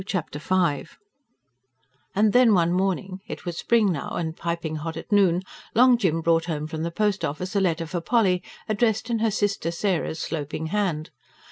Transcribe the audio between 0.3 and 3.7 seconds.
V And then one morning it was